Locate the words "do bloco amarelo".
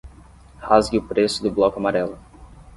1.43-2.17